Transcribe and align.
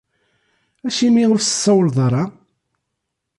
Acimi 0.87 1.23
ur 1.33 1.39
as-tsawleḍ 1.41 1.97
ara? 2.07 2.23